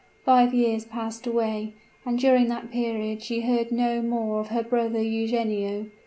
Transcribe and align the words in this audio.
Five 0.25 0.51
years 0.51 0.83
passed 0.83 1.27
away, 1.27 1.75
and 2.07 2.17
during 2.17 2.47
that 2.47 2.71
period 2.71 3.21
she 3.21 3.41
heard 3.41 3.71
no 3.71 4.01
more 4.01 4.39
of 4.39 4.47
her 4.47 4.63
brother 4.63 4.99
Eugenio. 4.99 5.85